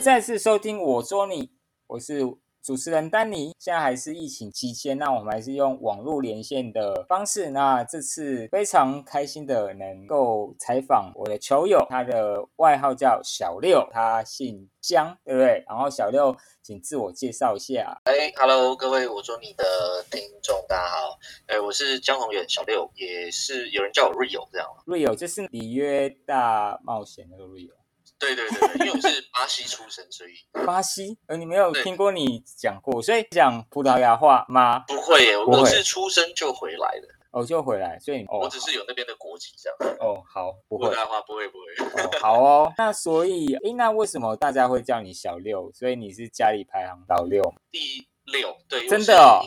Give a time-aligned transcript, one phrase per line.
[0.00, 1.50] 迎再次收听我说你，
[1.86, 2.20] 我是
[2.62, 3.54] 主持人丹尼。
[3.58, 7.50] 现在还是疫情期间，那我们还是用网络连线的方式。
[7.50, 15.62] 那这次非常开心的能够采访我的球友，他的外号叫小六，他姓江，对不对？
[15.68, 18.00] 然后小六，请自我介绍一下。
[18.04, 21.18] 哎，Hello，各位我说你的听众，大家好。
[21.46, 24.66] 哎，我是江宏远，小六，也是有人叫我 Rio 这样。
[24.86, 27.79] Rio 就是里约大冒险那个 Rio。
[28.20, 30.32] 对对对，因为我是 巴西出生，所以
[30.64, 34.80] 巴西，呃，你没有听过你讲过，所以讲葡萄牙话吗？
[34.86, 39.96] 不会耶，我是出生就回来的，哦，就回来，所以我只是有那边的国籍这样。
[39.98, 42.18] 哦，好，不会，葡萄牙话不会不会。
[42.20, 45.72] 好哦，那所以，哎，那为什么大家会叫你小六？
[45.72, 47.42] 所以你是家里排行老六？
[47.72, 48.06] 第。
[48.26, 49.42] 六对，真的哦，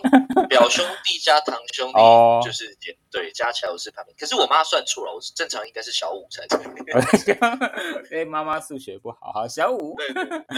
[0.50, 2.76] 表兄弟加堂兄 弟就是
[3.14, 4.16] 对，加起来我是排名。
[4.18, 6.60] 可是我妈算错了，我是正常应该是小五才对。
[8.10, 9.96] 因 为妈妈数学不好，好小五。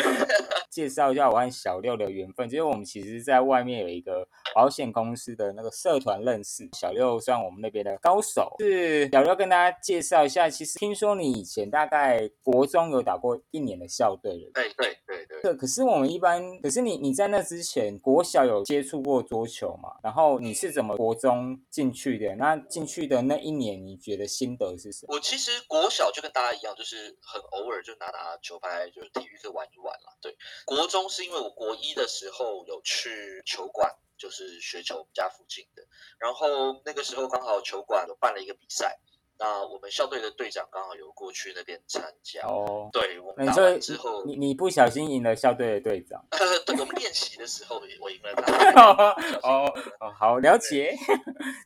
[0.72, 6.70] 介绍一下我和小六的缘分，就是我们其实在外面有一个保险公司的那个社团认识。
[6.72, 10.50] 小六算我们那边的高手，是小六跟大家介绍一下。
[10.50, 14.52] 其实听说你以前大概国中有打过一年的校队了。
[14.54, 15.56] 对对对对。
[15.56, 19.90] 可是我们一般，可是你你在那之前国小有接触过桌球嘛？
[20.02, 22.36] 然后你是怎么国中进去的？
[22.36, 25.16] 那那进去的那一年，你觉得心得是什么？
[25.16, 30.18] 我其实国小就跟大家一样，就是很偶尔就拿拿球拍，就是体育课玩一玩了。
[30.22, 35.82] 对，国中是因为我国一的时候有去球馆，就是学球，我们家附近的。
[36.20, 39.00] 然后那个时候刚好球馆有办了一个比赛。
[39.38, 46.26] 那我们校队的队长刚好有过去那边参加哦，对，我们打完之后，你你不小心赢了校队的队长，
[46.66, 49.10] 对，我们练习的时候我赢了他，
[49.44, 49.66] 哦
[50.00, 50.96] 哦，好了解，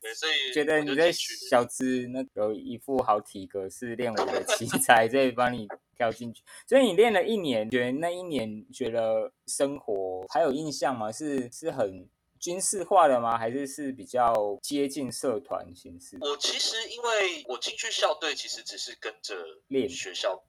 [0.01, 11.11] 对，所以觉得你在小资那有一副好体格，是练武的奇才，所以帮你跳进去，所以你练了一年，觉得那一年觉得生活还有印象吗？
[11.11, 12.09] 是是很。
[12.39, 13.37] 军事化的吗？
[13.37, 16.17] 还是是比较接近社团形式？
[16.21, 19.35] 我其实因为我进去校队，其实只是跟着
[19.67, 20.43] 练学校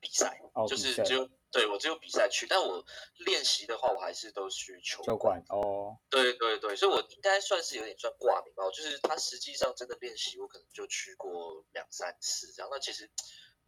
[0.00, 2.46] 比赛，就是只有对我只有比赛去。
[2.46, 2.84] 但我
[3.18, 5.98] 练习的话，我还是都去球球馆哦。
[6.08, 8.64] 对对对，所以我应该算是有点算挂名吧。
[8.70, 12.68] 就是他实际上真的练习，我可能就去过两三次这样。
[12.70, 13.10] 那其实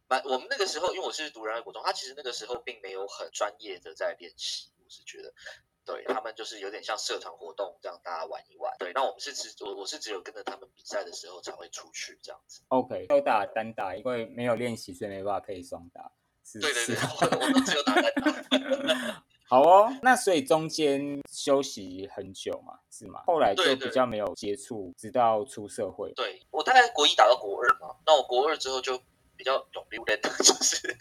[0.07, 4.69] 蛮我们那个时候，因为我是读人爱国中，他其实那个时候并没有很专业的在练习。
[4.83, 5.33] 我是觉得。
[5.85, 8.73] 对他们就是有点像社团活动这样，大家玩一玩。
[8.79, 12.61] 对，那我们是只我我是只有跟着他们比赛的时候才会出去这样子。
[12.69, 16.11] OK，都打单打，因为没有练习，所以没办法配双打。
[16.59, 19.25] 对对对， 我都只有打单打。
[19.47, 23.21] 好哦，那所以中间休息很久嘛，是吗？
[23.27, 26.11] 后来就比较没有接触，直到出社会。
[26.13, 28.99] 对我大概国一打到国二嘛，那我国二之后就。
[29.37, 30.95] 比较懂溜的， 就是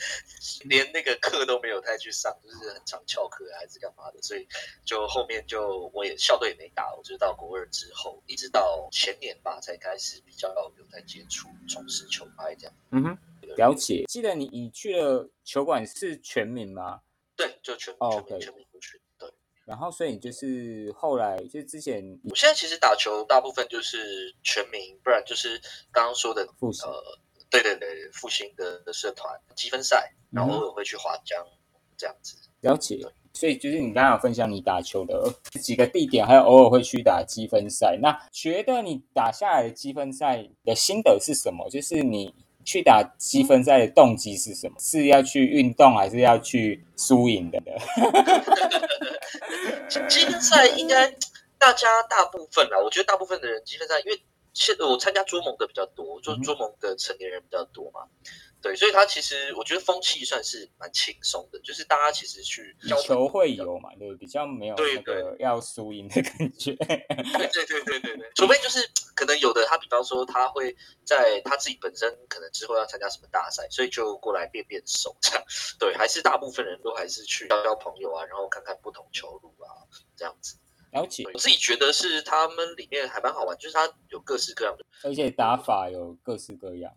[0.64, 4.46] 连那个课都没有太去上，就是很常翘课还是干嘛的，所以
[4.84, 12.74] 就后面就我也校队也没打，我就到国二之后，一直到前年吧才开始比较有在接触从事球拍这样。
[12.90, 13.18] 嗯哼，
[13.56, 14.04] 了解。
[14.08, 17.00] 记得你你去了球馆是全民吗？
[17.36, 19.00] 对，就全全民全民都去。
[19.18, 19.32] 对。
[19.64, 25.58] 然后所以就是后来就之前，我现在其实打球大部分就是全民，不然就是
[25.90, 27.18] 刚刚说的复呃。
[27.62, 31.40] 对对对，复兴的的社团积分赛，然后偶尔会去华江
[31.96, 32.36] 这样子。
[32.62, 32.98] 了解，
[33.32, 37.96] 所以就是你刚刚有分享你打球的几个地点，还有偶尔会去打积分赛。
[38.02, 41.68] 那觉得你打下来的积分赛的心得是什么？
[41.70, 42.34] 就是你
[42.64, 44.74] 去打积分赛的动机是什么？
[44.80, 47.72] 是要去运动，还是要去输赢的呢？
[50.08, 51.08] 积分赛应该
[51.58, 54.20] 大家大部分啊，我觉得大部分的人积分赛，因为。
[54.54, 58.06] 现我参加捉盟的比较多，做捉盟的成年人比较多嘛，
[58.62, 66.72] 对，所以他其实我觉得风气算是蛮轻松的，就是大家其实去球会有嘛，对，比较没有那个要输赢的感觉。
[66.76, 68.78] 对对对对对对，除非就是
[69.16, 70.74] 可能有的他，比方说他会
[71.04, 75.44] 在他自己本身可能之后要参加什么大赛，所以就过来练练手这样。
[75.80, 79.82] 对，还是大部分人都还是去交交朋友啊，然后看看不同球路啊，
[80.16, 80.56] 这样子。
[80.94, 86.92] 了解，我自己觉得是他们里面还蛮好玩，就是它有各式各样的，而且打法有各式各样，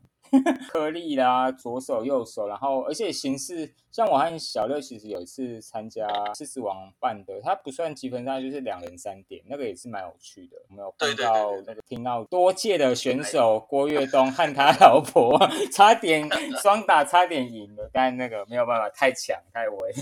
[0.70, 10.58] 颗粒啦，左手右手，然后而且形式，像我和小六其实有一次参加狮子王办的，它不算积分赛，就是两人三点，那个也是蛮有趣的。
[10.70, 15.40] 我们有碰到那个听到多届的选手郭跃东和他老婆
[15.74, 16.30] 差点
[16.62, 19.94] 双打，差点赢了，但那个没有办法，太强太威。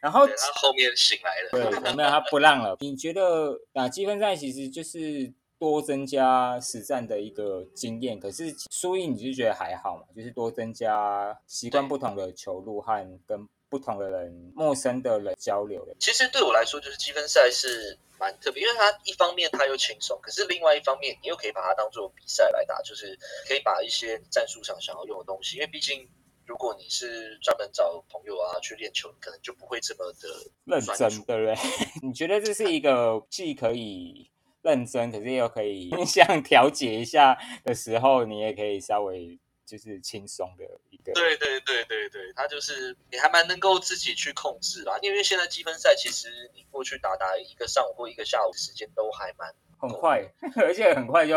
[0.00, 2.76] 然后他后面醒来了，对，没有他不让了。
[2.80, 10.04] 你觉得打积分赛其实就是多增加实战的一个经验，可是输赢你就觉得还好嘛？
[10.14, 15.94] 就是多增加习惯不同的球路和跟不同的人、陌生的人交流的。
[15.98, 23.18] 其实对我来说，就是积分赛是蛮特别，因为它一方面它又轻松，可是另外一方面你又可以把它当做比赛来打，就是
[23.48, 26.08] 可以把一些战术上想要用的东西，因为毕竟
[26.46, 30.28] 如果你是专门找朋友啊去练球，你可能就不会这么的
[30.64, 31.56] 认真，对不对？
[32.02, 34.30] 你觉得这是一个既可以
[34.62, 39.38] 认真，可是又可以像调节一下的时候，你也可以稍微。
[39.66, 51.36] 就是轻松的一个，对对对对对，他就是你还蛮能够自己去控制啦，因为现在积分赛其实你过去打打一个上午或一个下午的时间都还蛮很快， 而且很快就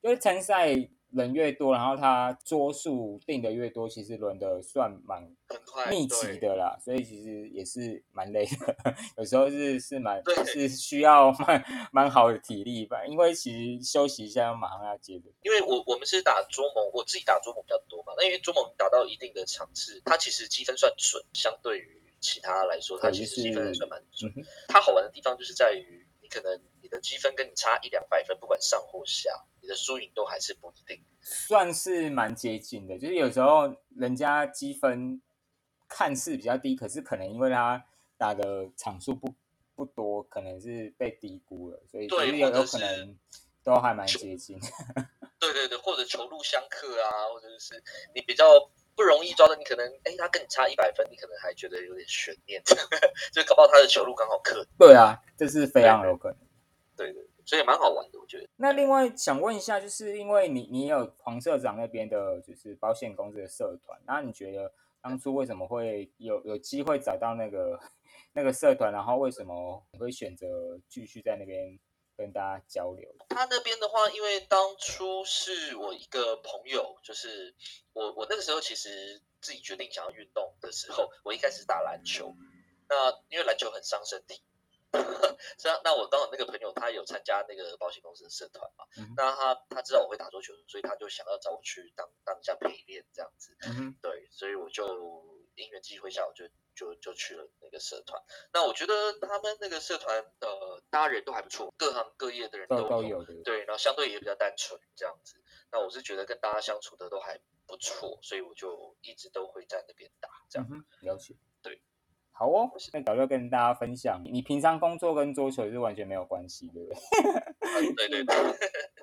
[0.00, 0.74] 因为 参赛。
[1.12, 5.22] 人越多，然后他桌数定的越多，其实轮的算蛮
[5.90, 15.30] 密集的啦，所以其实也是蛮累的， 有时候是是蛮是需要蛮蛮好的体力吧，因为其实休息一下要马上要接着。
[15.42, 24.32] 因为我我们是打桌盟，我自己打桌盟比较多嘛，那因为桌盟打到一定的场次，它其实积分算准，相对于其他来说，它其实积分还算蛮准。
[24.68, 29.28] 它好玩的地方就是在于，你可能你的积分跟你差一两百分，不管上或下。
[29.60, 32.96] 你的输赢都还是不一定，算是蛮接近的。
[32.96, 35.20] 就是有时候人家积分
[35.88, 37.84] 看似比较低，可是可能因为他
[38.16, 39.34] 打的场数不
[39.74, 43.18] 不多，可能是被低估了，所以有有可能
[43.64, 44.56] 都还蛮接近。
[45.40, 47.82] 对对对，或者球路相克啊，或者是
[48.14, 48.44] 你比较
[48.94, 52.62] 不容易抓的，你可能哎，他跟你差一百分，你可能还觉得有点悬念，
[53.34, 54.64] 就搞不好他的球路刚好克。
[54.78, 56.38] 对啊，这是非常有可能。
[56.96, 57.22] 对对。
[57.44, 58.48] 所以蛮好玩的，我觉得。
[58.56, 67.78] 那另外想问一下，就是因为你你有黄社长那边的，就是保险公司的社团，那你觉得当初为什么会有有机会找到那个
[68.32, 71.78] 那个社团，然后为什么会选择继续在那边
[72.16, 73.08] 跟大家交流？
[73.28, 77.54] 他那边的话，因为当初是我一个朋友，就是
[77.92, 82.34] 我我那个时候其实自己决定想要运动的时候，我一开始打篮球，
[82.88, 84.42] 那因为篮球很伤身体。
[85.58, 88.84] 是啊，那我刚好那个朋友他有参加那个保险公司的社团嘛，
[89.16, 93.56] 那他他知道我会打桌球，所以他就想要找我去当当一下陪练这样子。
[93.66, 94.84] 嗯对，所以我就
[95.54, 98.22] 因缘机会下，我就就就去了那个社团。
[98.52, 103.24] 那我觉得他们那个社团呃，大家人都还不错，各行各业的人都有。
[103.44, 105.40] 对，然后相对也比较单纯这样子。
[105.72, 110.68] 那我是觉得跟大家相处的都还不错，所以我就一直都会在那边打这样。
[111.00, 111.34] 了解。
[112.36, 112.38] 对。
[112.38, 117.94] 好哦，那早就跟大家分享，你平常工作跟桌球是完全没有关系，对不对？
[117.94, 118.36] 对对对，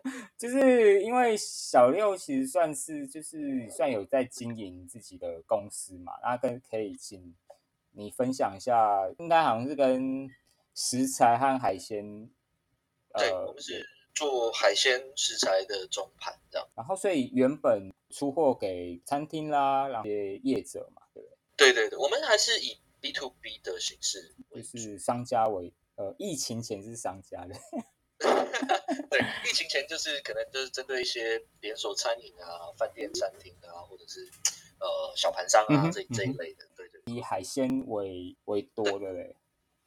[0.37, 7.33] 就是因为小六其实算是就是算有在经营自己的公司嘛，那跟可以请
[7.93, 10.29] 你分享一下，应该好像是跟
[10.75, 12.29] 食材和海鲜，
[13.17, 13.83] 对，我们是
[14.13, 21.37] 做海鲜食材的中盘这样，然后所以原本出货给餐厅啦，然后业者嘛，对不对？
[21.55, 22.77] 对对对，我们还是以。
[23.03, 27.53] B to B 的形式，就是商家为呃，疫情前是商家的，
[29.11, 34.21] 对，疫情前就是可能就是针对一些连锁餐饮啊、饭店、餐厅啊，或者是
[34.79, 39.35] 呃小盘商啊这这一类的，对对，以海鲜为为多的嘞，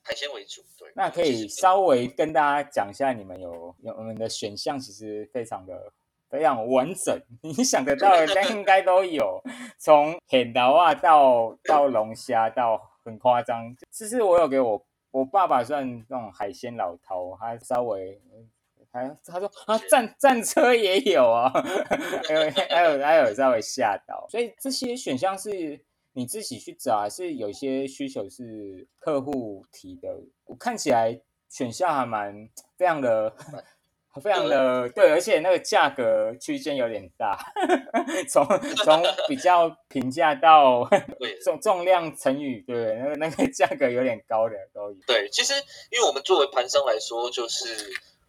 [0.02, 0.92] 海鲜为主，对。
[0.94, 5.90] 那可以稍微跟大家讲一下，你们有有我们的选项，其实非常的。
[6.28, 9.40] 非常完整， 你想得到的应该都有，
[9.78, 13.74] 从 海刀啊到到龙虾到很夸张。
[13.90, 18.20] 其实我有给我我爸爸算那种海鲜老头，他稍微
[18.92, 21.50] 还他说啊战战车也有啊，
[22.28, 24.26] 还有还有还有稍微吓到。
[24.28, 25.80] 所以这些选项是
[26.12, 30.18] 你自己去找，还是有些需求是客户提的？
[30.44, 33.32] 我看起来选项还蛮非常的。
[34.20, 37.38] 非常的对，而且那个价格区间有点大，
[38.28, 38.46] 从
[38.84, 40.88] 从比较平价到
[41.44, 44.96] 重重量乘以对，那个那个价格有点高的都有。
[45.06, 45.54] 对，其实
[45.90, 47.68] 因为我们作为盘商来说，就是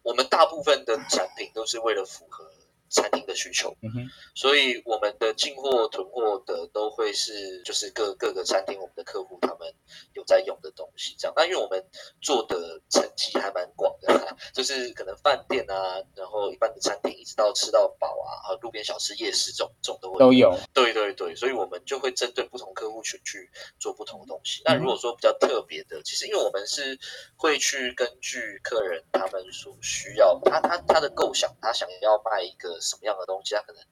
[0.02, 2.44] 我们大部分的产品都是为了符合。
[2.90, 9.72] 餐厅的需求，嗯哼，所以我们的进货囤货的都会是就是各各个餐厅我们的客户他们
[10.14, 11.34] 有在用的东西，这样。
[11.36, 11.84] 那因为我们
[12.20, 20.58] 做的层级还蛮广的，就是可能饭店啊，然后一般的餐厅，一直到吃到饱啊，和路边小吃、夜市这种这种都会都有。
[20.72, 24.62] 对对对，所以我们就会针对不同客户群去做不同的东西。
[24.64, 26.98] 那如果说比较特别的，其实因为我们是
[27.36, 32.77] 会去根据客人他们所需要，他他他的构想，他想要卖一个。
[32.80, 33.82] 什么样的东西，他可能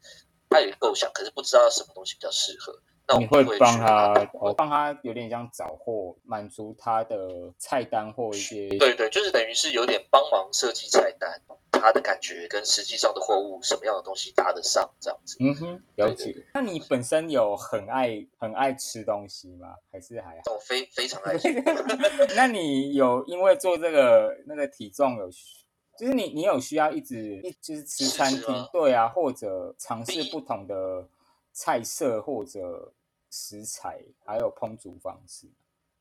[0.49, 2.81] 他有构想，可是不知道什么东西比较适合。
[3.09, 11.40] 那我你会帮他拿，哦，帮他有点像找货，满足他的菜单或一些对对，就是等于是有点帮忙设计菜单，
[11.71, 15.37] 他的感觉跟实际上的货物什么样的东西搭得上这样子。
[15.38, 16.47] 嗯哼，了对对解。
[16.52, 19.76] 那你本身有很爱很爱吃东西吗？
[19.93, 20.55] 还是还好？
[20.55, 21.49] 我非非常爱吃，
[22.35, 25.64] 那你有因为做这个那个体重有需，
[25.99, 31.09] 就是你你有需要一直一就是吃餐厅对啊，或者尝试不同的
[31.53, 32.93] 菜色或者
[33.31, 35.49] 食材，还有烹煮方式。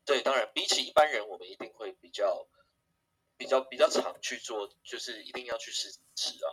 [0.04, 2.46] 对，当然比起一般人，我们一定会比较
[3.36, 6.48] 比较比较常去做，就是一定要去试吃啊。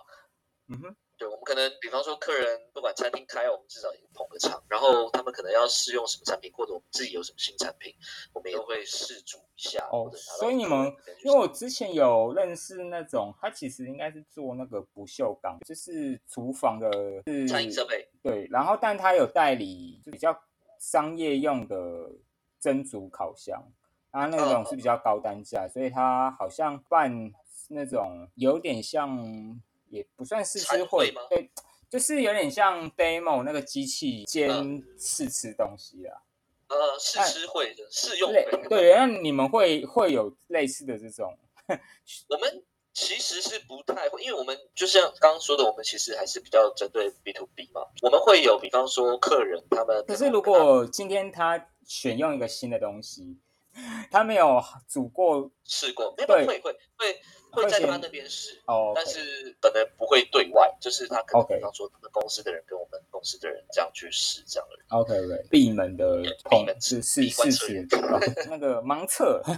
[0.67, 7.93] 嗯哼，对，我们可能比方说客人不管餐厅开，我们至少也捧个场，然后他们可能要试用什么产品，或者我们自己有什么新产品，
[8.33, 9.87] 我们也会试煮一下。
[9.89, 16.91] 哦所以你们因为我之前有认识那种，他其实应该是做那个不锈钢，就是厨房的
[17.25, 20.37] 是餐饮设备，对，然后但他有代理就比较
[20.79, 21.77] 商业用的
[22.59, 23.63] 蒸煮烤箱，
[24.11, 27.31] 他那种是比较高单价，所以他好像办
[27.69, 29.17] 那种有点像，
[29.93, 31.49] 也不算试吃餐会会吗，对，
[31.89, 36.17] 就是有点像 demo 那个机器兼嗯试吃东西啊。
[36.69, 38.67] 呃，试吃会的试用类会。
[38.67, 41.37] 对，那你们会会有类似的这种，
[42.29, 47.81] 我们其实是不太会，因为我们就像刚刚说的，我们其实还是比较针对 B to B 嘛。
[48.01, 53.37] 我们会有，比方说客人他们，可是如果今天他选用一个新的东西，
[54.09, 57.21] 他没有煮过试过，对会会会
[57.53, 65.01] 会在他那边试，哦，但是可能不会对外，就是他可能比方说他们公司的人跟我们公司的人这样去试这样而已。
[65.01, 68.19] OK OK，闭门的闭碰门是试闭关试吃测验哦
[68.49, 69.41] 那个盲测。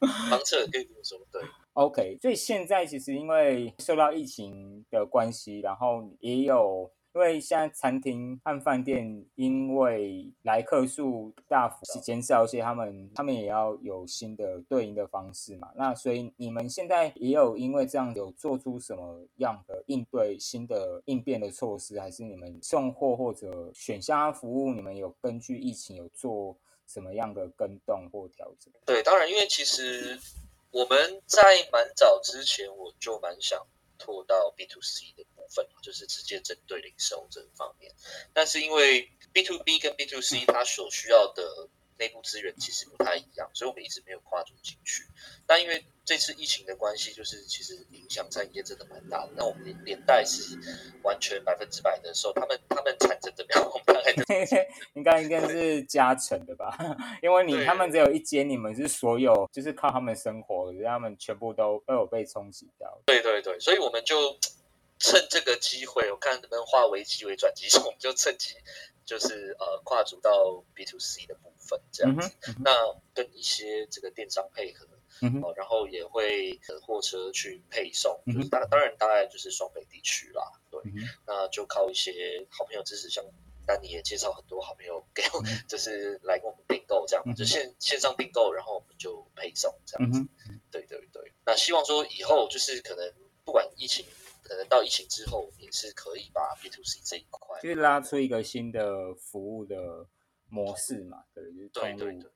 [0.00, 15.72] 盲测可以这么说，对，OK，所以现在其实因为受到疫情的关系，然后也有因为现在餐厅和饭店因为来客数大幅减少，而且他们他们也要有新的对应的方式嘛。
[15.74, 28.72] 那所以你们现在也有因为这样有做出什么样的应对新的应变的措施，还是你们送货或者选项啊服务，你们有根据疫情有做什么样的跟动或调整？
[28.84, 30.18] 对，当然，因为其实
[30.70, 31.40] 我们在
[31.72, 33.58] 蛮早之前，我就蛮想
[33.98, 37.92] 拓到 B to C 的分，就是直接针对零售这方面。
[38.32, 45.02] 但是因为 B to B 跟 B to C 它所需要的内部资源其实不太一样，所以我们一直没有跨足进去。
[45.48, 49.32] 那因为这次疫情的关系，就是其实影响餐饮业真的蛮大的。
[49.36, 50.56] 那我们连连带是
[51.02, 54.56] 完全百分之百的受他们他们产生怎么样， 我们大概就
[54.94, 56.78] 应该应该是加成的吧，
[57.20, 62.88] 因为你他们只有一间，你们是所有就是靠他们生活，可是他们全部都都有被冲击掉。
[63.06, 64.38] 对对对，所以我们就
[64.98, 68.54] 趁这个机会，我看能不能化危机为转机，所以我们就趁机
[69.04, 72.28] 就是呃跨足到 B to C 的部分这样子。
[72.46, 72.72] 嗯，嗯那
[73.14, 74.86] 跟一些这个电商配合，
[75.22, 83.24] 嗯然后也会呃货车去配送，就是当当然大概就是双北地区啦，对，嗯那就靠一些好朋友支持，像
[83.66, 90.20] 丹尼也介绍很多好朋友给我，嗯就是来跟我们订购这样，嗯哼就线线上订购，然后我们就配送这样子。
[90.70, 93.12] 对对对，那希望说以后就是可能
[93.44, 94.04] 不管疫情，
[94.48, 100.06] 可能到疫情之后也是可以把 B to C 这一块，就是拉出一个新的服务的
[100.48, 101.98] 模式嘛，对，就是通路。
[101.98, 102.30] 对对对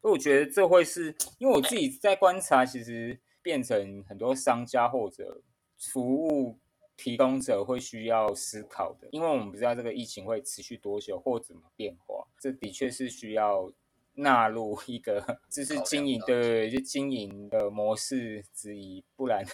[0.00, 5.40] 所以我觉得这会是因为我自己在观察，其实变成很多商家或者
[5.78, 6.58] 服务
[6.96, 13.72] 提供者会需要思考的，因为我们不知道这个疫情会持续多久或怎么变化，这的确是需要
[14.14, 19.44] 纳入一个就是经营对对对，就经营的模式之一，不然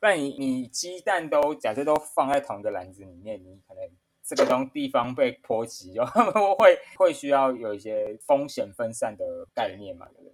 [0.00, 3.82] 不然你你鸡蛋都假设都放在同一个篮子里面，你可能。
[4.24, 6.06] 这个东地方被波及，就
[6.56, 10.32] 会会需要有一些风险分散的概念嘛，对不对？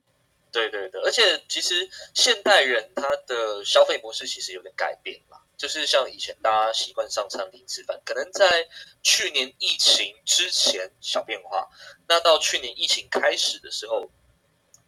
[0.51, 8.67] 对对对，而且其实现代人他的消费模式其实有点改变了，就是像以前大家习惯上餐厅吃饭，可能在
[9.03, 11.69] 去年疫情之前小变化，
[12.09, 14.11] 那到去年疫情开始的时候，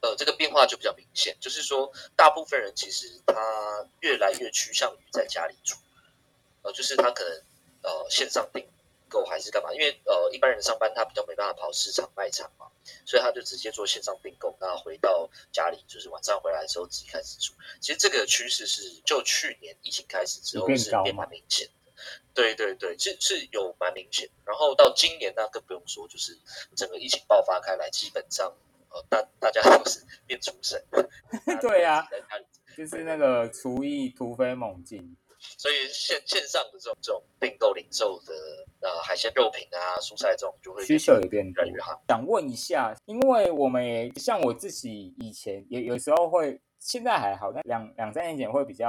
[0.00, 3.35] 呃，这个变化就比较明显，就是说大部分人其实他
[4.00, 5.76] 越来越趋向于在家里煮，
[6.62, 7.33] 呃，就是他可能
[7.83, 8.67] 呃线上订
[9.11, 12.67] 购还是干嘛，因为呃一般人上班他比较没办法跑市场卖场嘛。
[13.05, 17.52] 所以他就直接做线上订购，那回到家里就是晚上回来的时候自己开始煮。
[17.79, 21.93] 其实这个趋势是就去年疫情开始之后是变蛮明显的。
[22.33, 24.33] 对对对，是是有蛮明显的。
[24.47, 26.37] 然后到今年那更不用说，就是
[26.75, 28.50] 整个疫情爆发开来，基本上
[28.88, 30.83] 呃大大家都是变厨神。
[31.61, 35.17] 对啊大家都自己在家里就是那个厨艺突飞猛进。
[35.57, 38.35] 所以线线上的这种这种订购零售的
[38.81, 41.77] 呃海鲜肉品啊、蔬菜这种就会需求也变多越来。
[41.77, 42.01] 越好。
[42.09, 48.89] 想问一下，因为我们也像我自己以前也有时候会，现在还好，但两两三年前会比较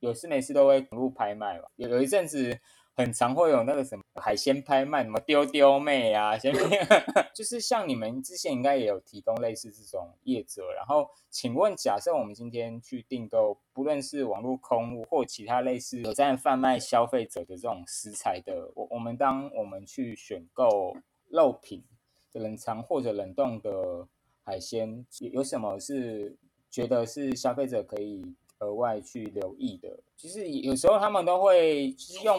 [0.00, 1.68] 有事没事都会网络拍卖吧。
[1.76, 2.58] 有有一阵子
[2.98, 6.52] 很常会有那个什么海鲜拍卖，什么丢丢妹啊，先
[7.32, 10.70] 就是像你们之前应该也有提供类似这种业者。
[10.76, 20.96] 然后，请问，假设我们今天去订购，不论是网络空物或其他类似有在贩卖消费者的这种食材的，我我们当我们去选购
[21.28, 21.84] 肉品。
[22.34, 24.06] 冷藏或者冷冻的
[24.44, 26.36] 海鲜有什么是
[26.70, 28.22] 觉得是消费者可以
[28.58, 29.98] 额外去留意的？
[30.14, 32.38] 其实有时候他们都会就是用，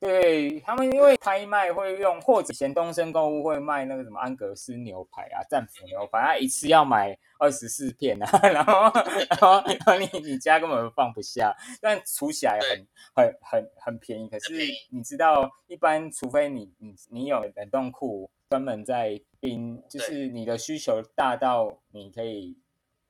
[0.00, 14.28] 对他们因为拍卖会用，或者前东升购物会卖那个什么安格斯牛排啊、战斧牛排，他一次要买二十四片啊， 然后然后然后你你家根本放不下，但储起来很很很很便宜。
[14.28, 14.52] 可是
[14.90, 18.30] 你知道，一般除非你你你有冷冻库。
[18.50, 22.56] 专门在冰，就是你的需求大到你可以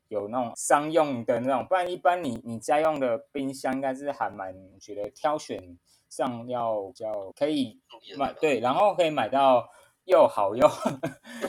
[0.09, 7.81] 有那种商用的那种，不然一般你你家用的冰箱应该是还蛮觉得挑选上要较可以
[8.17, 9.69] 买对，然后可以买到
[10.05, 10.69] 又好用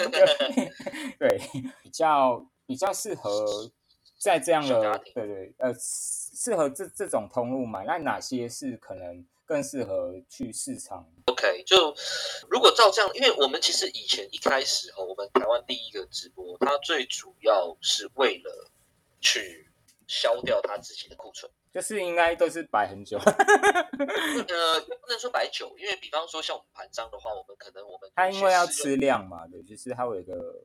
[1.20, 1.40] 对，
[1.82, 3.46] 比较比较适合
[4.20, 9.26] 在这样的对对呃适合这这种通路买，那哪些是可能？
[9.50, 11.04] 更适合去市场。
[11.26, 11.92] OK，就
[12.48, 18.70] 如果照这样，因为我们其实以前一开始哦，我们台湾第一个直播，它最主要是为了
[19.20, 19.68] 去
[20.06, 23.18] 消掉它自己的库存，就是应该都是摆很久。
[23.26, 30.64] 呃，不能说摆久，因为比方说像我们盘商的话，我们可能我们它因为要吃量嘛，对，就是它有一个。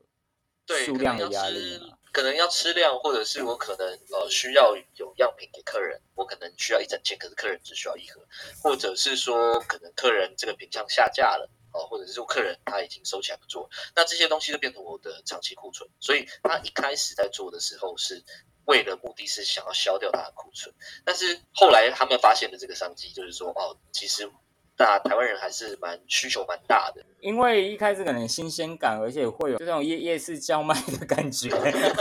[0.67, 1.79] 对，数量的压力，
[2.13, 8.21] 可能要吃量，或者是我可能呃需要有样品给客人，我可能需要一整件，可是客人只需要一盒，
[8.63, 18.25] 或者是说可能客人这个品相下架了哦，或者是说客人他已经收起来不做，那这些东西就变成我的长期库存，所以他一开始在做的时候是
[18.65, 24.31] 为了目的是想要消掉他的库存，但是后来他们发现了这个商机，就是说哦，其实。
[24.77, 31.49] 大台湾人还是蛮需求蛮大的，因为一开始可能新鲜感，而且会有这种夜夜市叫卖的感觉。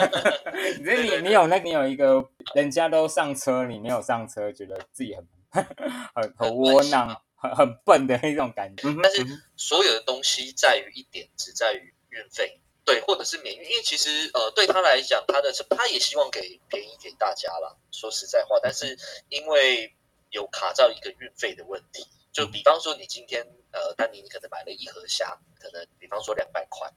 [0.82, 5.64] 你你你有那，你有一个人家都上车，你没有上车，觉得自己很
[6.16, 8.88] 很很窝囊、很很笨的那种感觉。
[9.04, 9.24] 但是
[9.56, 17.76] 所有的东西在于一点，只在于运费，对，或者是免运，因为其实呃对他来讲，他的他也希望给便宜给大家啦。
[17.92, 18.98] 说实在话，但是
[19.30, 19.94] 因为
[20.32, 22.08] 有卡到一个运费的问题。
[22.34, 26.92] 就比方说，你今天呃，丹尼，你可能买了一盒虾，可能比方说两百块，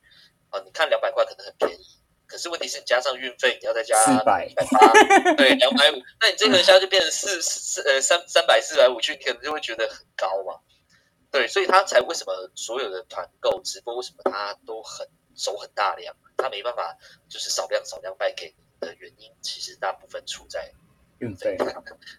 [0.49, 1.85] 啊，你看两百块可能很便宜，
[2.27, 4.49] 可是问题是你加上运费，你要再加四百，
[5.37, 10.59] 对，两百五，那你这盒虾就变成四四呃三三百四百五去，你可能就会觉得很高嘛，
[11.31, 16.96] 对，所以他才为什么所有的团购直播为什么他都很手很大量，他没办法
[17.29, 20.72] 就是少量少量卖给你的原因，其实大部分出在。
[21.19, 21.57] 运费，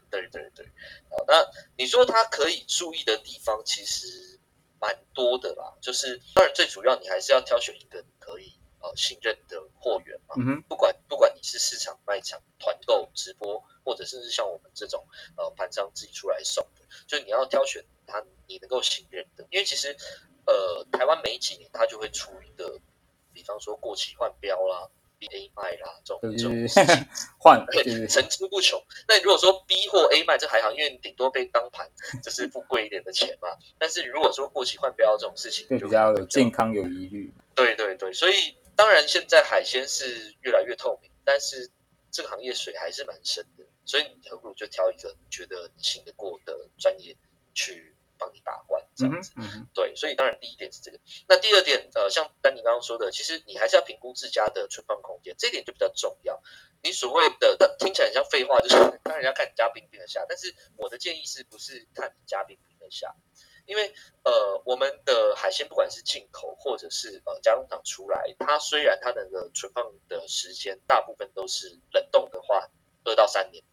[0.10, 0.66] 对对对，
[1.10, 1.46] 好，那
[1.78, 4.40] 你说他可以注意的地方其实
[4.80, 19.96] 蛮多的啦，就是当然最主要你还是要挑选一个可以呃信任的货源嘛，嗯不管不管你是市场卖场、团购、直播，或者甚至像我们这种呃盘商自己出来送的，就你要挑选他你能够信任的，因为其实
[20.46, 22.80] 呃台湾每几年他就会出一个，
[23.32, 24.90] 比方说过期换标啦。
[25.19, 27.08] B A 卖啦，这种这种事情
[27.39, 27.65] 换
[28.08, 28.82] 层出不穷。
[29.08, 31.89] 那如果说 B 或 A 卖，这还好，因为顶多被当盘，
[32.23, 33.49] 就是付贵一点的钱嘛。
[33.77, 37.34] 但是如果说过期换标这种事情，就比较有健康有疑虑。
[37.56, 41.69] 对对对，所以当然现在海鲜是越来越透明，但是
[42.12, 47.15] 这个行业水还是蛮深的，所以你何不如就挑一个你觉得你信得过的专业
[47.53, 47.93] 去。
[48.17, 49.32] 帮你把关这样子，
[49.73, 50.99] 对，所以当然第一点是这个。
[51.27, 56.41] 那第二点，呃，像丹尼刚刚说的，其实你还是要评估自家的存放空间，这点就比较重要。
[56.84, 60.25] 你所谓的听起来很像废话，就是当然要看你家冰冰的下。
[60.27, 63.15] 但是我的建议是不是看你家冰冰的下？
[63.65, 72.69] 因为呃，我们的海鲜不管是进口或者是呃加工厂出来，它虽然它的存放的时间大部分都是冷冻的话，
[73.03, 73.63] 二到三年。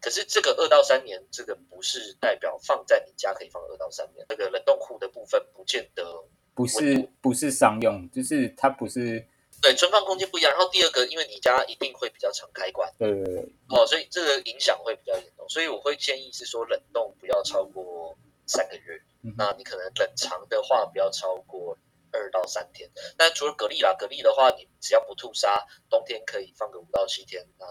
[0.00, 4.24] 可是这个二到三年，这个不是代表放在你家可以放二到三年。
[4.28, 9.24] 那个冷冻库的部分不见得不是不是商用，就是它不是
[9.62, 10.50] 对存放空间不一样。
[10.52, 15.48] 然后第二个，因为你家一定会比较常开关，对对对，哦，所以这个影响会比较严重。
[15.48, 19.00] 所以我会建议是说冷冻不要超过三个月，
[19.36, 21.76] 那你可能冷藏的话不要超过
[22.12, 22.90] 二到三天。
[23.16, 27.66] 那除了蛤蜊啦，蛤蜊的话你只要不吐沙，冬天可以放个五到七天，那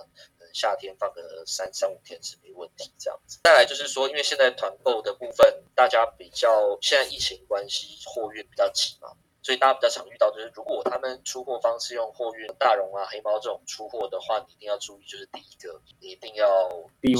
[0.48, 3.40] 能夏天放个三三五天是没问题这样子。
[3.44, 9.12] 再来就是说，因为现在团购的部分，大家比较现在疫情关系，货运比较急嘛，
[9.44, 16.48] 所以大家比较常遇到就是，如果他们出货方是用货运大荣啊、黑猫这种出货的话，你一定要注意，就是第一个，你一定要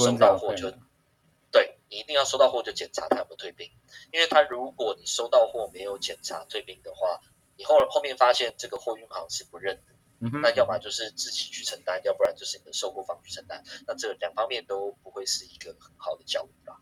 [0.04, 0.70] 收到货就，
[1.50, 3.70] 对你一定要收到货就检查他有没有退冰，
[4.12, 7.20] 因为他如果你收到货没有检查退冰的话，
[7.56, 9.94] 你后后面发现这个货运行是不认的。
[10.18, 13.62] 那要么就是自己去承担，要不然就是你的收购方去承担。
[13.86, 16.80] 那这两方面都不会是一个很好的教育吧？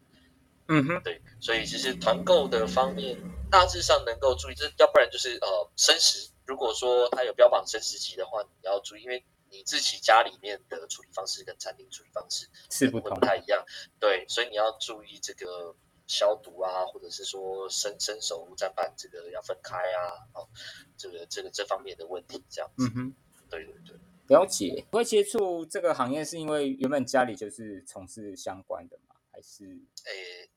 [0.69, 1.21] 嗯哼，对。
[1.41, 3.17] 所以其实团购的方面
[3.51, 6.31] 大致上能够注意，这要不然就是呃生食。
[6.45, 13.65] 如果说它有标榜生食级的话，你要注意，因为你自己家里面的处理方式跟餐厅处理方式是不不太一样。
[14.01, 20.49] 对，所以你要注意这个消毒啊，或者是说生生熟砧板这个要分开啊，哦，
[20.97, 22.87] 这个这个这方面的问题这样子。
[22.87, 23.15] 嗯哼。
[23.51, 23.97] 对对对，
[24.29, 24.85] 了解。
[24.91, 29.15] 会接触这个行业是因为原本家里就是从事相关的吗？
[29.33, 29.65] 还是？
[30.05, 30.51] 诶，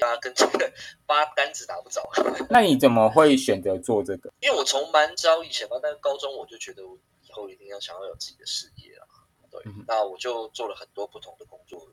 [0.00, 0.72] 压跟这个
[1.06, 2.08] 八竿子打不着。
[2.48, 4.32] 那你怎么会选择做这个？
[4.40, 9.06] 因为我从蛮早以前吧，但是高中我就觉得我以后一定要想要有自己的事业啊。
[9.50, 11.92] 对，那我就做了很多不同的工作，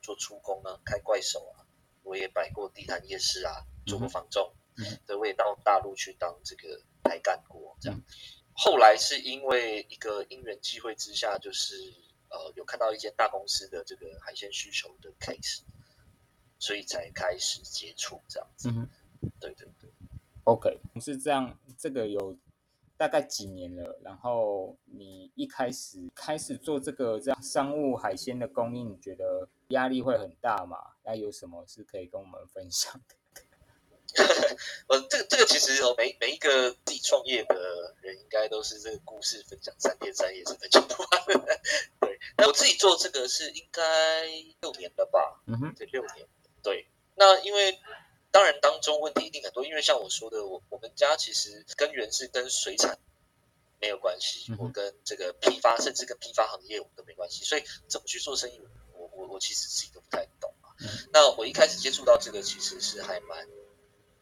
[0.00, 1.60] 做出工啊，开怪手啊，
[2.02, 4.54] 我也摆过地摊夜市啊，做过房仲，
[5.06, 8.00] 对，我也到大陆去当这个台干过，这样。
[8.56, 11.74] 后来是因为一个因缘际会之下，就是
[12.30, 15.62] 呃有看到一间大公司的这个海鲜需求的 case，
[16.58, 18.70] 所以才开始接触这样子。
[18.70, 18.88] 嗯，
[19.40, 19.90] 对对对。
[20.44, 22.36] OK，是这样，这个有
[22.96, 23.98] 大概几年了。
[24.02, 30.76] 然后你一开始开始做这个这样商务海鲜的供应，你觉得压力会很大吗？
[31.02, 33.16] 那有什么是可以跟我们分享的？
[34.86, 41.60] 呃，这个这个其实哦，每每一个自己创业的人，应该都是这个故事分享三天三夜是分享不完的。
[42.00, 43.82] 对，那我自己做这个是应该
[44.60, 45.42] 六年了吧？
[45.46, 46.26] 嗯哼，对，六年。
[46.62, 47.76] 对，那因为
[48.30, 52.96] 当然当中问题一定很多，因为像我说的，我我们家其实根源是跟水产
[53.80, 58.60] 没有关系，我跟这个批发甚至跟批发行业我们都没关系，所以怎么去做生意，
[58.92, 60.70] 我我我其实自己都不太懂啊。
[61.12, 63.48] 那我一开始接触到这个，其实是还蛮。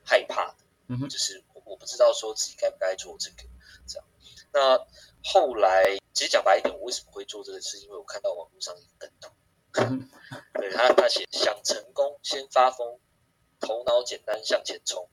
[0.04, 0.56] 害怕的，
[0.88, 3.44] 嗯就是我我不知道说自己该不该做这个，
[3.86, 4.06] 这样。
[4.52, 4.78] 那
[5.24, 9.30] 后来其实讲白一点，我为什么会做这个，是因为我看到网络上一个梗图，
[10.60, 12.98] 对他他写想成功先发疯，
[13.60, 15.08] 头脑简单向前冲，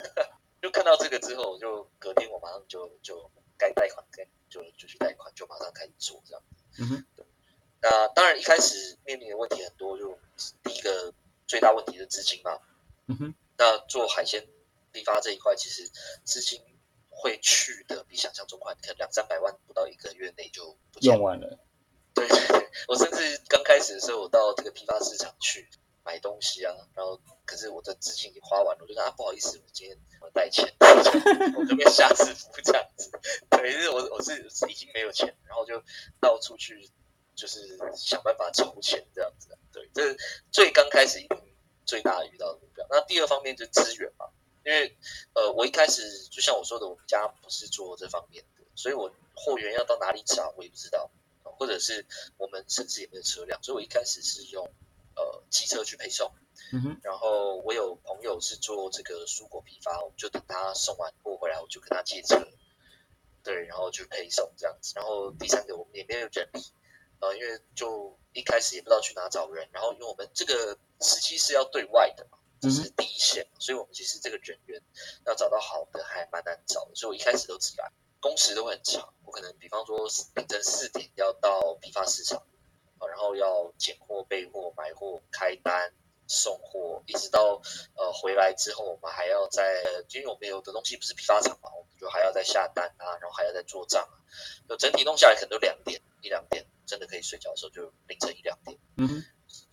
[0.60, 6.42] 就看到这个之后，我就隔天我马上就就该贷款该就就去贷款，就马上开始做这样。
[6.78, 7.24] 嗯哼，对。
[7.80, 10.18] 那当然一开始面临的问题很多，就
[10.62, 11.12] 第一个
[11.46, 12.58] 最大问题是资金嘛。
[13.06, 13.34] 嗯哼。
[13.56, 14.46] 那做海鲜
[14.92, 15.90] 批发这一块，其实
[16.24, 16.60] 资金
[17.08, 21.58] 会去的比想象中快，可能两三百万不到一个月内就用完了。
[22.14, 22.28] 对
[22.88, 25.68] 我甚至刚开始的时候，我到这个批发市场去
[26.04, 30.72] 买东西啊，然后可是我的资金已经花完了，我就说啊不好意思，我今天我带钱，
[31.56, 33.10] 我这边下次付这样子。
[33.50, 35.82] 对，是我我是已经没有钱，然后就
[36.20, 36.90] 到处去
[37.34, 39.56] 就是想办法筹钱这样子。
[39.72, 40.18] 对，这是
[40.52, 41.18] 最刚开始。
[41.86, 42.86] 最大的遇到的目标。
[42.90, 44.26] 那第二方面就是资源嘛，
[44.64, 44.96] 因为
[45.34, 51.10] 呃，我一开始就像我说的，我们家不是做这方面的，所以我货源要到哪里找我也不知道，
[51.42, 52.06] 或者是
[52.38, 54.64] 我们甚至也没有车辆，所以我一开始是用
[55.16, 56.32] 呃汽车去配送。
[56.72, 57.00] 嗯哼。
[57.02, 62.36] 然后我有朋友是做这个蔬果批发，我就等他送完货回来，我就跟他借车，
[63.42, 64.92] 对，然后去配送这样子。
[64.96, 66.60] 然后第三个，我们也没有人力，
[67.20, 70.78] 呃，因为就一开始也不知道去哪找人，然后因为我们这个。
[71.04, 74.82] 实际是要对外的嘛，这是第一线，所以我们其实这个人员
[75.26, 79.12] 要找到好的还蛮难找的，所以我一开始都自来，工时都会很长。
[79.24, 82.42] 我可能比方说凌晨四点要到批发市场，
[82.98, 85.92] 然后要拣货、备货、买货、开单、
[86.26, 87.60] 送货，一直到
[87.96, 94.16] 呃回来之后，我们还要在，因为我们有的东西不是批发厂嘛，我们就还要再下单啊，然后还要再做账啊，
[94.68, 98.78] 就整体弄下来可能都两点一两点，真的可以睡觉的时候就凌晨一两点。
[98.96, 99.24] 嗯哼。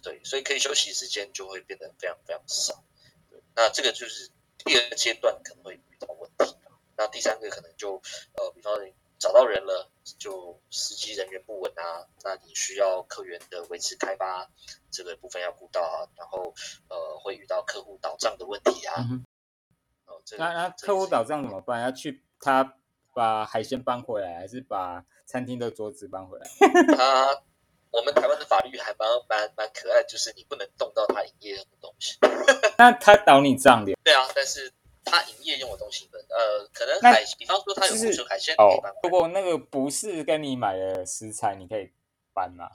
[0.02, 2.84] 对，所以可以休息时间就会变得非常非常少。
[3.30, 6.56] 对，那这个就是第二阶段可能会遇到问题。
[6.98, 8.02] 那第三个可能就
[8.34, 14.50] 呃，比方说找到人了，就司机人员不稳啊，那你需要客源的维持开发
[14.90, 16.54] 这个部分要顾到啊，然后
[16.90, 19.06] 呃会遇到客户倒账的问题啊。
[20.06, 21.82] 哦，那那客户倒账怎么办？
[21.82, 22.78] 要去他
[23.14, 26.48] 把海鲜搬回来，还是把餐厅的桌子搬回来？
[26.98, 27.44] 他。
[27.92, 32.18] 我们台湾的法律还蛮蛮蛮可爱，就是你不能动到他营业用的东西。
[32.78, 33.94] 那他倒你账的？
[34.04, 34.72] 对啊，但是
[35.04, 36.20] 他营业用的东西呢？
[36.30, 41.92] 呃，可能海，比方说他有库存海鲜，哦，不过那个不是跟你买的食材，你可以
[42.34, 42.70] 搬吗？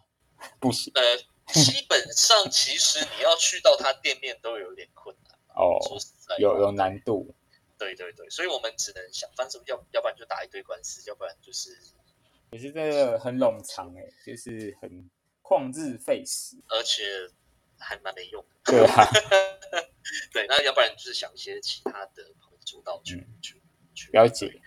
[0.60, 1.16] 不行呃，
[1.54, 7.34] 基本上其实你要去到他店面都有点困难，哦，说实在有有难度。
[7.78, 11.70] 对对对，所以我们只能想方设要要不然就打一堆官司，要不然就是
[12.56, 15.10] 可是这个很冗长哎，就是很
[15.42, 16.56] 旷日费时。
[16.68, 17.02] 而且
[17.78, 18.72] 还蛮没用的。
[18.72, 19.04] 对啊，
[20.32, 22.24] 对，那要不然就是想一些其他的
[22.64, 23.62] 主导去嗯去
[23.94, 24.60] 去了解。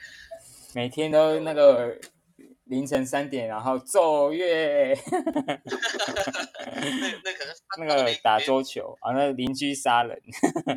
[0.76, 2.00] 每天都那个
[2.66, 5.60] 凌晨三点，然后奏乐， 那
[7.24, 10.22] 那可能他那个打桌球啊，那邻居杀人。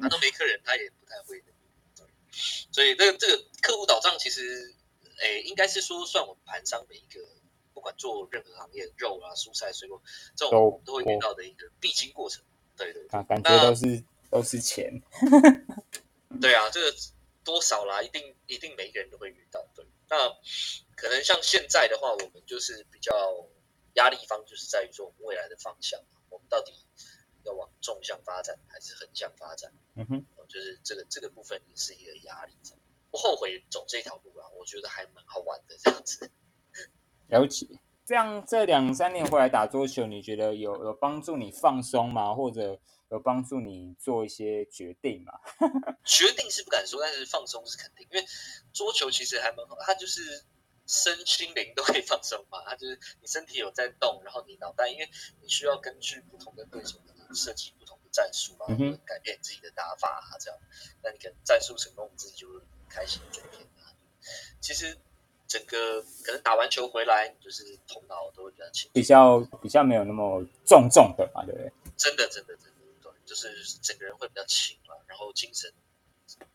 [0.01, 1.39] 他都没客人，他也不太会。
[1.95, 2.07] 对，
[2.73, 4.75] 所以这个这个客户导账其实，
[5.23, 7.21] 诶，应该是说算我们盘商的一个，
[7.73, 10.03] 不管做任何行业，肉啊、蔬菜、水果
[10.35, 12.43] 这种都我们都会遇到的一个必经过程。
[12.77, 15.01] 对对对啊，感觉都是都是钱。
[16.41, 16.93] 对啊，这个
[17.45, 19.65] 多少啦，一定一定每一个人都会遇到。
[19.75, 20.29] 对，那
[20.97, 23.13] 可能像现在的话，我们就是比较
[23.95, 26.73] 压力方，就是在于说我们未来的方向，我们到底
[27.45, 29.73] 要往纵向发展还是横向发展？
[29.95, 32.55] 嗯哼，哦就是这个这个部分也是一个压力。
[33.13, 36.33] 不后悔走这条路啊，我觉得还蛮好玩的这样子。
[37.29, 37.69] 了解。
[38.05, 42.35] 这样这两三年回来打桌球，你觉得有有帮助你放松吗？
[42.35, 42.79] 或者
[43.11, 45.33] 有帮助你做一些决定吗？
[46.05, 48.27] 决定是不敢说，但是放松是肯定，因为
[48.73, 50.45] 桌球其实还蛮好，它就是
[50.85, 52.65] 身心灵都可以放松嘛。
[52.67, 55.09] 它就是你身体有在动，然后你脑袋，因为
[55.41, 60.59] 你需要根据不同的对手可能设计不同的战术啊，嗯哼或者改变自己的打法啊，这样。
[61.05, 62.49] 那你可能战术成功，你自己就
[62.93, 63.89] 开心整天啊。
[64.61, 64.97] 其实
[65.47, 68.91] 整个可能打完球回来，就是头脑都会比较清。
[68.93, 71.73] 比较比较没有那么重重的嘛，对不对？
[71.97, 73.49] 真的，真的，真的，对，就是
[73.81, 75.73] 整个人会比较轻嘛，然后精神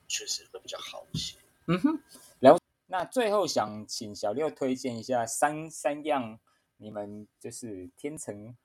[0.08, 1.38] 确实会比较好一些。
[1.66, 2.00] 嗯哼，
[2.40, 2.60] 然后。
[2.90, 6.40] 那最后想请小六推荐一下三三样
[6.78, 8.56] 你们就是天成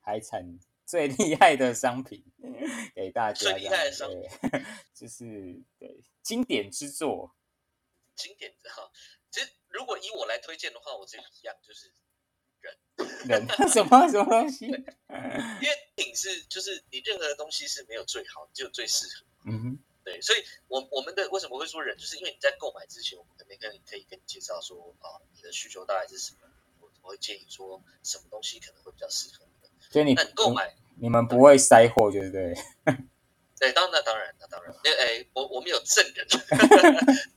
[0.00, 0.58] 海产
[0.92, 2.22] 最厉害的商品
[2.94, 4.28] 给大家，最厉害的商品，
[4.92, 5.24] 就是
[5.78, 7.34] 对经典之作。
[8.14, 8.92] 经典的哈，
[9.30, 11.90] 其实如果以我来推荐的话，我只有一样就是
[12.60, 12.76] 人，
[13.26, 14.66] 人 什么什么东西？
[14.66, 19.24] 因为品是就是你任何东西是没有最好，只有最适合。
[19.46, 26.40] 嗯哼，对，所以我我们的为什么会说人，就是因为你在购买之前，我们肯定可以可以跟你介绍说啊，你的需求大概是什么，
[26.80, 29.46] 我我会建议说什么东西可能会比较适合
[29.92, 32.54] 所以你那你购买你们不会塞货，对不对？
[33.60, 36.26] 对，当那当然，那当然，因为哎，我我们有证人，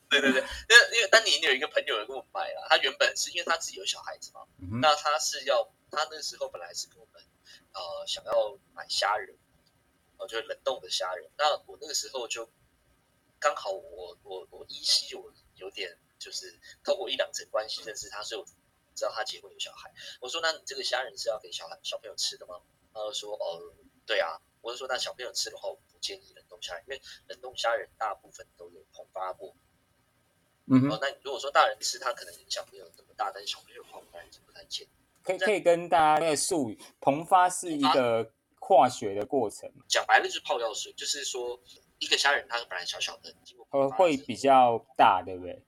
[0.10, 7.22] 对 对对，因为因为丹尼有一个朋友有跟我买了，他原本是因为他自己有小孩子嘛，嗯，那他是要他那时候本来是跟我们
[7.74, 9.36] 呃想要买虾仁，
[10.18, 12.50] 哦、就是冷冻的虾仁，那我那个时候就
[13.38, 18.48] 刚好我我我依稀我有点就是透过一两层关系认识他，所以我
[18.95, 22.60] 知道他结婚有小孩，我说那你这个虾仁是要给小孩小朋友吃的吗？
[22.93, 23.62] 他就说哦
[24.05, 29.53] 对啊，我就说那小朋友吃的话，我不建议冷冻虾仁，因为冷冻虾仁大部分都有膨发过。
[30.67, 34.89] 嗯哼，，哦那你如果说大人吃，它可能影响没有那么大，但是小朋友的话，我当然是不太建议。
[35.23, 41.60] 可以可以跟大家那个术语，膨发是一个化学的过程，讲白了就是泡药水，就是说
[41.99, 45.62] 一个虾仁它本来小小的，经过会膨发之后会比较大，对不对？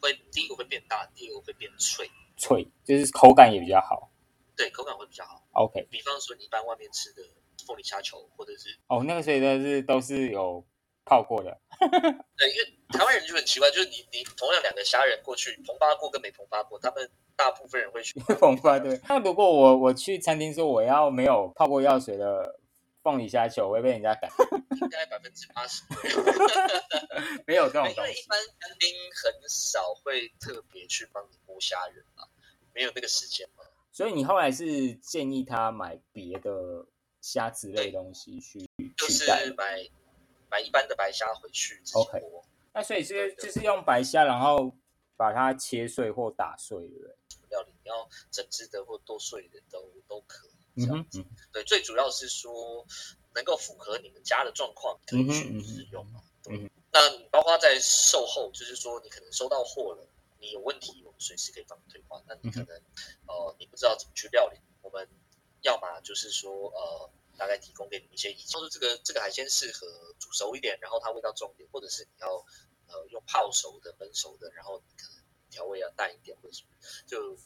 [0.00, 4.10] 会第一个会变大，第二个会变脆，脆，就是口感也比较好。
[4.56, 5.44] 对，口感会比较好。
[5.52, 7.22] OK，比方说你一般外面吃的
[7.66, 10.64] 凤梨虾球，或者是哦，那个所以都是都是有
[11.04, 11.58] 泡过的。
[11.78, 19.00] 对，因为台湾人就很奇怪，就是你你同样两个虾仁过去膨发过跟没膨发过，他们大部分人会去膨发对。
[19.08, 22.58] 那如果我我去餐厅说我要没有泡过药水的
[23.02, 24.30] 凤梨虾球，我会被人家赶。
[24.80, 25.82] 应该百分之八十。
[27.46, 28.00] 没有这种东西。
[28.00, 32.28] 为一般餐厅很少会特别去帮你剥虾仁啊，
[32.74, 33.64] 没有那个时间嘛。
[33.90, 36.86] 所以你后来是建议他买别的
[37.20, 38.60] 虾之类的东西去
[38.96, 39.46] 就是取代。
[39.56, 39.88] 买
[40.50, 42.44] 买一般的白虾回去自己 OK 剥。
[42.72, 44.72] 那所以是就是用白虾，然后
[45.16, 47.14] 把它切碎或打碎，对不对？
[47.50, 50.50] 料理，你要整只的或剁碎的都都可以。
[50.78, 51.22] 这样子，嗯。
[51.22, 52.86] 嗯对，最主要是说
[53.34, 56.22] 能够符合你们家的状况，可以去使用嘛。
[56.42, 56.56] 对。
[56.56, 60.08] 嗯那包括在售后，就是说你可能收到货了，
[60.40, 62.20] 你有问题，我们随时可以帮你退换。
[62.26, 62.80] 那你可能、
[63.26, 65.06] 呃你不知道怎么去料理，我们
[65.60, 69.86] 要么就是说呃大概提供给你们一些意见，说这个这个海鲜适合
[70.18, 72.28] 煮熟一点，然后它味道重一点，或者是你要
[72.86, 76.68] 呃用泡熟的、焖熟的，然后你可能调味要淡一点，或者什么，
[77.06, 77.36] 就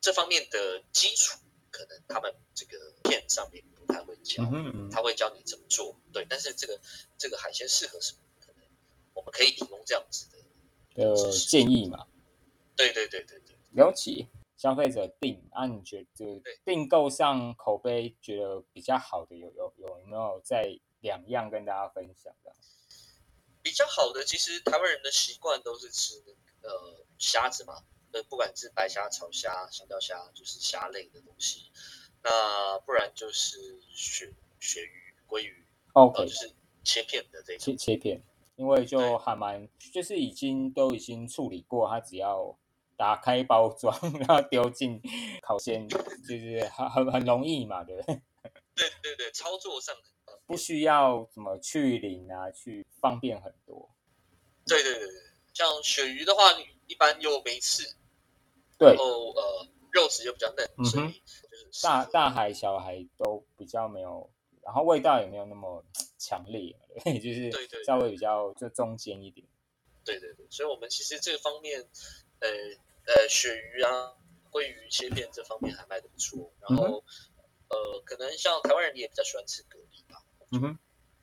[0.00, 1.38] 这方面的基础，
[1.76, 4.42] 可能他们这个片上面不太会教。
[4.44, 6.80] 嗯嗯他会教你怎么做，对，但是这个
[7.18, 8.62] 这个海鲜适合什么，可能
[9.12, 12.06] 我们可以提供这样子的，呃建议嘛，
[12.74, 14.26] 对对对对对，尤其。
[14.56, 22.50] 消费者订啊，你觉得对订购上口碑觉得比较好的有有有有没有在两样跟大家分享的？
[23.62, 26.14] 比较好的，其实台湾人的习惯都是吃
[26.62, 31.70] 呃虾子嘛，呃不管是白虾、炒虾、香蕉虾，就是虾类的东西。
[32.22, 33.56] 那不然就是
[33.94, 35.64] 鳕鳕鱼、鲑鱼，
[35.94, 37.58] 呃 OK，就是切片的这种。
[37.58, 38.22] 切切片，
[38.56, 42.58] 因为就还蛮就是已经都已经处理过，它只要
[42.96, 45.00] 打开包装， 然后丢进
[45.42, 45.98] 烤箱，就
[46.38, 48.22] 是很很很容易嘛，对不对？
[48.74, 49.94] 对对对，操作上
[50.46, 50.56] 不。
[50.56, 53.88] 需要怎么去鳞啊，去方便很多。
[54.66, 55.12] 对对对对，
[55.52, 57.82] 像鳕鱼的话，你一般又没刺，
[58.78, 64.30] 对然，后呃肉质又比较嫩，嗯所以就是大大海小海都比较没有，
[64.62, 65.84] 然后味道也没有那么
[66.18, 67.50] 强烈， 就是
[67.84, 69.46] 稍微比较就中间一点。
[70.04, 71.80] 对对对，所以我们其实这个方面，
[72.40, 72.48] 呃
[73.06, 74.14] 呃，鳕鱼啊、
[74.52, 76.52] 鲑鱼切片这方面还卖的不错。
[76.60, 77.02] 然后、
[77.68, 80.22] 呃，可能像台湾人也比较喜欢吃蛤蜊吧，
[80.52, 80.78] 嗯哼，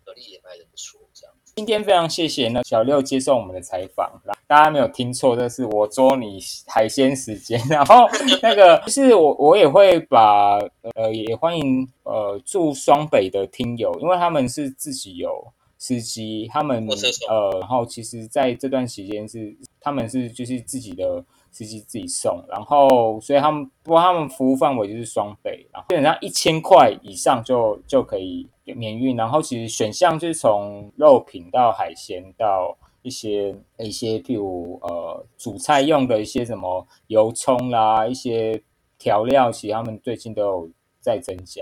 [0.06, 1.34] 蛤蜊也卖的不错，这样。
[1.56, 4.10] 今天非常谢谢呢小六接受我们的采访，
[4.48, 7.62] 大家没有听错，这是我捉你海鲜时间。
[7.70, 8.08] 然后
[8.42, 10.58] 那个 就是我我也会把
[10.96, 15.46] 呃也欢迎呃住双北的听友，因为他们是自己有
[15.78, 16.88] 司机，他们
[17.30, 38.62] 呃然后其实在这段时间是他们是就是自己的司机自己送，然后所以他们不过他们服务范围就是双倍，然后基本上一千块以上就就可以免运，然后其实选项就是从肉品到海鲜到一些一些譬如呃煮菜用的一些什么油葱啦，一些
[38.98, 41.62] 调料，其实他们最近都有在增加。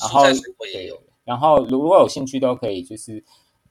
[0.00, 3.22] 然后对有。，然后如果有兴趣都可以就是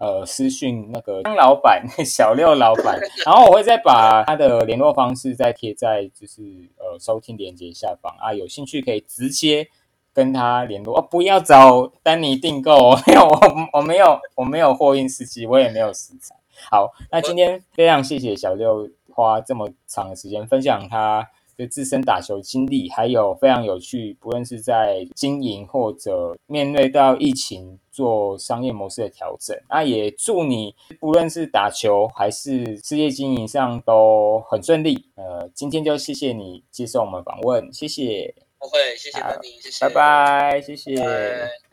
[0.02, 6.42] 呃私讯那个张老板 小六老板，然后我会再把他的联络方式再贴在就是
[6.78, 8.12] 呃收听连接下方。
[8.20, 9.68] 啊，有兴趣可以直接
[10.12, 10.98] 跟他联络。
[10.98, 13.40] 哦，不要找丹尼订购， 没有我
[13.74, 16.36] 我没有我没有货运司机，我也没有食材。
[16.72, 21.28] 好，那今天非常谢谢小六花这么长的时间分享他
[21.62, 35.06] 就自身打球经历，还有非常有趣，不论是在经营或者面对到疫情做商业模式的调整，那也祝你不论是打球还是事业经营上都很顺利。
[35.16, 40.96] 呃，今天就谢谢你接受我们访问，谢谢，不会，谢谢好丹尼，谢谢，拜拜，谢谢。
[40.96, 41.62] 拜拜